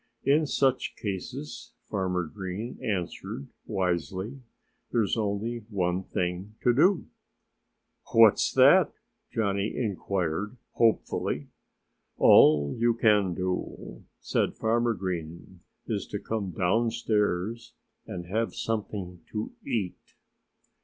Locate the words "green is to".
14.95-16.17